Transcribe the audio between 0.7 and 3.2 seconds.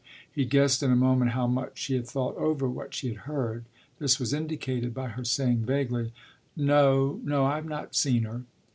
in a moment how much she had thought over what she had